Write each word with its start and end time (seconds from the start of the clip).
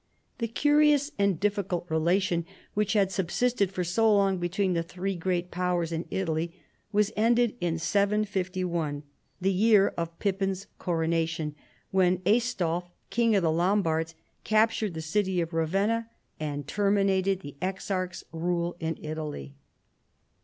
The 0.39 0.47
curious 0.47 1.11
and 1.19 1.39
difficult 1.39 1.87
rela'tion 1.87 2.43
which 2.73 2.93
had 2.93 3.11
sub 3.11 3.27
sisted 3.27 3.69
for 3.69 3.83
so 3.83 4.11
long 4.11 4.39
between 4.39 4.73
the 4.73 4.81
three 4.81 5.13
great 5.13 5.51
powers 5.51 5.91
in 5.91 6.07
Italy 6.09 6.59
was 6.91 7.11
ended 7.15 7.55
in 7.61 7.77
751, 7.77 9.03
the 9.39 9.51
year 9.53 9.89
of 9.97 10.17
Pippin's 10.17 10.65
cor 10.79 11.05
onation, 11.05 11.53
when 11.91 12.17
Aistulf, 12.25 12.85
King 13.11 13.35
of 13.35 13.43
the 13.43 13.51
Lombards, 13.51 14.15
cap 14.43 14.71
tured 14.71 14.95
the 14.95 15.01
city 15.01 15.39
of 15.39 15.51
Eavenna 15.53 16.07
and 16.39 16.67
terminated 16.67 17.41
the 17.41 17.55
ex 17.61 17.91
arch's 17.91 18.25
rule 18.31 18.75
in 18.79 18.97
Italy. 19.03 19.53